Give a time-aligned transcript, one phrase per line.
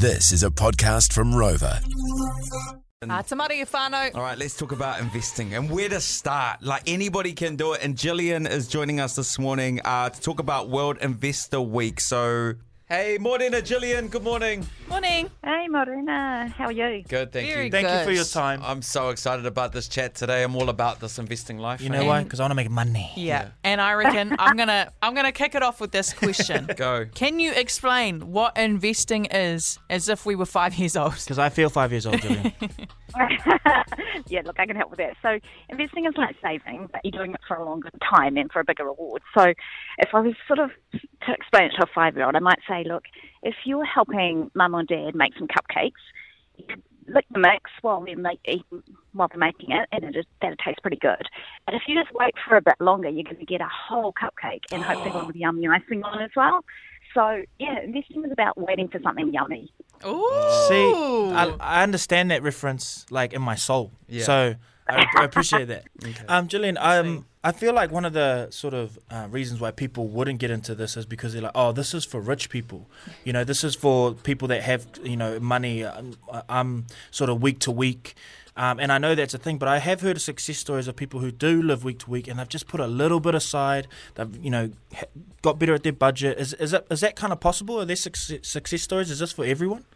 [0.00, 1.78] This is a podcast from Rova.
[3.02, 3.62] Uh, Te Mari
[4.14, 6.62] All right, let's talk about investing and where to start.
[6.62, 7.82] Like anybody can do it.
[7.82, 12.00] And Gillian is joining us this morning uh, to talk about World Investor Week.
[12.00, 12.54] So,
[12.90, 14.66] hey, Morena, Gillian, good morning.
[14.88, 15.30] Morning.
[15.44, 16.48] Hey, Morena.
[16.48, 17.04] How are you?
[17.08, 17.70] Good, thank Very you.
[17.70, 17.82] good.
[17.82, 18.60] Thank you for your time.
[18.64, 20.42] I'm so excited about this chat today.
[20.42, 21.80] I'm all about this investing life.
[21.80, 22.24] You know why?
[22.24, 23.12] Because I want to make money.
[23.16, 23.50] Yeah.
[23.62, 26.68] And I reckon I'm gonna I'm gonna kick it off with this question.
[26.76, 27.06] Go.
[27.14, 31.14] Can you explain what investing is as if we were five years old?
[31.14, 32.52] Because I feel five years old, Julian.
[34.28, 35.16] yeah, look, I can help with that.
[35.22, 35.38] So,
[35.68, 38.64] investing is like saving, but you're doing it for a longer time and for a
[38.64, 39.22] bigger reward.
[39.36, 39.44] So,
[39.98, 42.60] if I was sort of to explain it to a five year old, I might
[42.68, 43.04] say, look,
[43.42, 45.92] if you're helping mum or dad make some cupcakes,
[46.56, 48.40] you could lick the mix while they're, make,
[49.12, 51.26] while they're making it, and it, that'll taste pretty good.
[51.66, 54.12] And if you just wait for a bit longer, you're going to get a whole
[54.12, 56.64] cupcake and hopefully one with yummy icing on as well.
[57.14, 59.72] So, yeah, investing is about waiting for something yummy.
[60.06, 60.66] Ooh.
[60.68, 60.92] See,
[61.34, 63.90] I, I understand that reference like in my soul.
[64.08, 64.24] Yeah.
[64.24, 64.54] So
[64.88, 65.84] I, I appreciate that.
[66.28, 70.08] Um, Julian, um, I feel like one of the sort of uh, reasons why people
[70.08, 72.86] wouldn't get into this is because they're like, oh, this is for rich people.
[73.24, 75.84] You know, this is for people that have you know money.
[75.84, 76.16] Um,
[76.48, 78.14] um sort of week to week.
[78.56, 81.20] Um, and I know that's a thing, but I have heard success stories of people
[81.20, 83.86] who do live week to week, and they've just put a little bit aside.
[84.16, 84.70] They've, you know,
[85.40, 86.38] got better at their budget.
[86.38, 87.80] Is is that is that kind of possible?
[87.80, 89.10] Are there success, success stories?
[89.10, 89.86] Is this for everyone?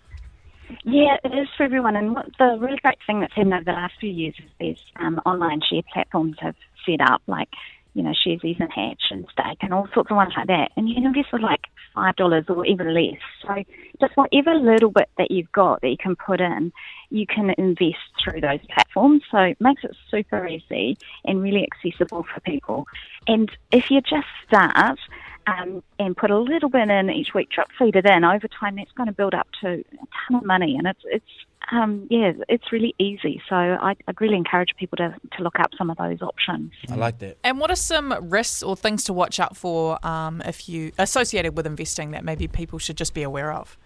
[0.85, 1.95] Yeah, it is for everyone.
[1.95, 4.79] And what the really great thing that's happened over the last few years is these
[4.97, 6.55] um, online share platforms have
[6.87, 7.49] set up, like,
[7.95, 10.73] you know, Sharesies and Hatch and Stake and all sorts of ones like that.
[10.77, 11.63] And you can invest with like
[11.97, 13.21] $5 or even less.
[13.43, 13.63] So
[14.01, 16.73] just whatever little bit that you've got that you can put in,
[17.11, 19.23] you can invest through those platforms.
[19.31, 22.87] So it makes it super easy and really accessible for people.
[23.29, 24.99] And if you just start,
[25.47, 28.25] um, and put a little bit in each week, drip feed it in.
[28.25, 31.25] Over time, that's going to build up to a ton of money, and it's it's
[31.73, 33.41] um, yeah, it's really easy.
[33.49, 36.73] So I, I'd really encourage people to to look up some of those options.
[36.91, 37.39] I like that.
[37.45, 41.57] And what are some risks or things to watch out for um, if you associated
[41.57, 43.77] with investing that maybe people should just be aware of?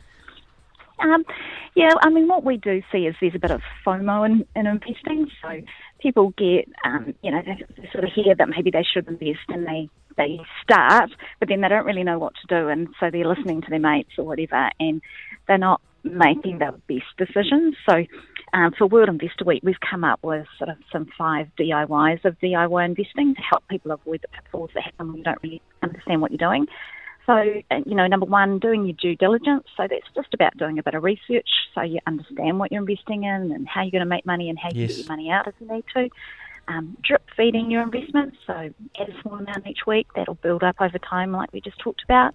[1.00, 1.25] Um,
[1.75, 4.66] yeah, I mean, what we do see is there's a bit of FOMO in, in
[4.66, 5.30] investing.
[5.40, 5.60] So
[6.00, 9.46] people get, um, you know, they, they sort of hear that maybe they should invest
[9.48, 12.68] and they, they start, but then they don't really know what to do.
[12.68, 15.00] And so they're listening to their mates or whatever, and
[15.46, 17.74] they're not making the best decisions.
[17.88, 18.04] So
[18.52, 22.38] um, for World Investor Week, we've come up with sort of some five DIYs of
[22.40, 26.20] DIY investing to help people avoid the pitfalls that happen when you don't really understand
[26.20, 26.66] what you're doing.
[27.26, 29.64] So, uh, you know, number one, doing your due diligence.
[29.76, 33.24] So that's just about doing a bit of research so you understand what you're investing
[33.24, 34.96] in and how you're going to make money and how you Yes.
[34.96, 36.08] get your money out if you need to.
[36.68, 38.36] Um, drip feeding your investments.
[38.46, 40.06] So add a small amount each week.
[40.14, 42.34] That'll build up over time, like we just talked about.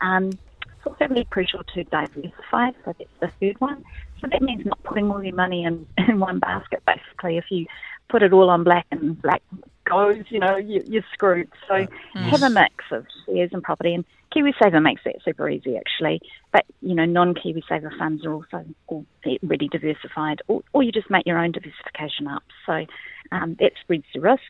[0.00, 0.30] Um,
[0.64, 2.70] it's also really crucial to diversify.
[2.84, 3.84] So that's the third one.
[4.20, 7.36] So that means not putting all your money in, in one basket, basically.
[7.36, 7.66] If you
[8.08, 9.42] put it all on black and black
[9.84, 11.48] goes, you know, you, you're screwed.
[11.68, 13.94] So have a mix of shares and property.
[13.94, 14.04] And
[14.36, 16.20] KiwiSaver makes that super easy, actually.
[16.52, 21.26] But, you know, non KiwiSaver funds are also already diversified, or, or you just make
[21.26, 22.42] your own diversification up.
[22.66, 22.84] So
[23.32, 24.42] um, that spreads the risk.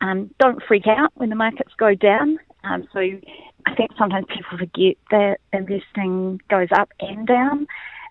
[0.00, 2.38] Um, don't freak out when the markets go down.
[2.64, 7.66] Um, so I think sometimes people forget that investing goes up and down.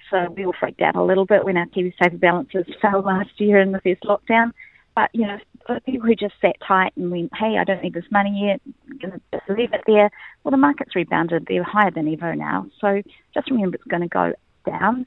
[0.09, 3.59] So we all freaked out a little bit when our KiwiSaver balances fell last year
[3.59, 4.51] in the first lockdown.
[4.95, 7.93] But, you know, for people who just sat tight and went, hey, I don't need
[7.93, 10.11] this money yet, I'm going to just leave it there,
[10.43, 11.45] well, the market's rebounded.
[11.47, 12.67] They're higher than ever now.
[12.79, 13.01] So
[13.33, 14.33] just remember it's going to go
[14.65, 15.05] down,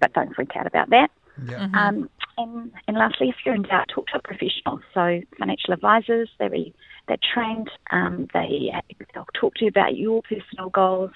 [0.00, 1.10] but don't freak out about that.
[1.74, 4.80] Um, and, and lastly, if you're in doubt, talk to a professional.
[4.94, 6.74] So financial advisors, they're really,
[7.08, 7.70] they're trained.
[7.90, 8.72] Um, they
[9.14, 11.10] they'll talk to you about your personal goals.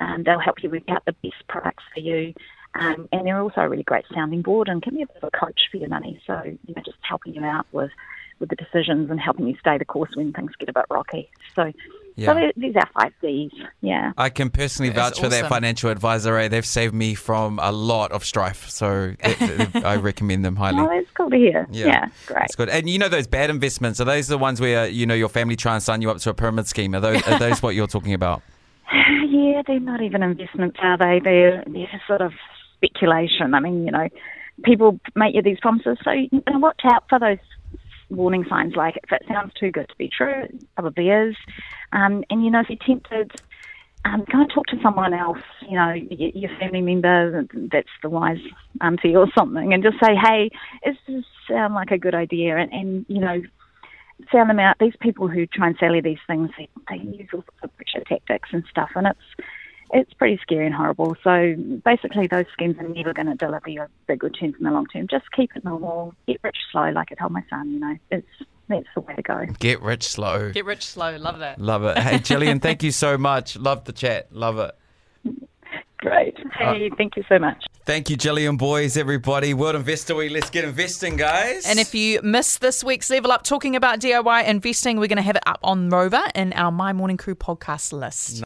[0.00, 2.34] Um, they'll help you work out the best products for you.
[2.74, 5.30] Um, and they're also a really great sounding board and can be a bit of
[5.32, 6.20] a coach for your money.
[6.26, 7.90] So you know, just helping you out with
[8.40, 11.30] with the decisions and helping you stay the course when things get a bit rocky.
[11.54, 11.72] So,
[12.16, 12.32] Yeah.
[12.32, 13.52] so these are five Ds.
[13.82, 14.12] Yeah.
[14.18, 16.36] I can personally That's vouch for that financial advisor.
[16.38, 16.48] Eh?
[16.48, 20.80] They've saved me from a lot of strife, so th- th- I recommend them highly.
[20.80, 21.66] Oh, that's cool to hear.
[21.70, 21.86] Yeah.
[21.86, 22.38] Yeah, great.
[22.40, 22.68] That's good.
[22.70, 24.00] And you know those bad investments?
[24.00, 26.30] Are those the ones where you know your family try and sign you up to
[26.30, 26.94] a pyramid scheme?
[26.94, 28.42] Are those, are those what you're talking about?
[29.32, 31.20] Yeah, they're not even investments, are they?
[31.22, 32.32] They're, they're just sort of
[32.76, 33.54] speculation.
[33.54, 34.08] I mean, you know,
[34.64, 37.38] people make you these promises, so you know, watch out for those
[38.10, 38.74] warning signs.
[38.76, 41.36] Like if it sounds too good to be true, it probably is.
[41.92, 43.32] Um, and you know, if you're tempted,
[44.04, 45.38] um, go and talk to someone else.
[45.68, 48.38] You know, your family member that's the wise
[48.80, 50.50] auntie or something, and just say, "Hey,
[50.84, 53.42] does this sound like a good idea?" And, and you know,
[54.32, 54.76] sound them out.
[54.78, 57.76] These people who try and sell you these things, they, they use all sorts of
[57.76, 59.39] pressure tactics and stuff, and it's
[59.92, 61.16] it's pretty scary and horrible.
[61.22, 61.54] So
[61.84, 65.08] basically, those schemes are never going to deliver you big returns in the long term.
[65.08, 67.70] Just keep it normal, get rich slow, like I told my son.
[67.70, 68.26] You know, it's
[68.68, 69.46] that's the way to go.
[69.58, 70.52] Get rich slow.
[70.52, 71.16] Get rich slow.
[71.16, 71.60] Love that.
[71.60, 71.98] Love it.
[71.98, 73.56] Hey, Gillian, thank you so much.
[73.56, 74.28] Love the chat.
[74.32, 74.76] Love it.
[75.98, 76.34] Great.
[76.38, 77.62] Uh, hey, thank you so much.
[77.84, 79.52] Thank you, Gillian Boyes, everybody.
[79.52, 80.30] World Investor Week.
[80.30, 81.66] Let's get investing, guys.
[81.66, 85.22] And if you missed this week's Level Up talking about DIY investing, we're going to
[85.22, 88.38] have it up on Rova in our Mai Morning Crew podcast list.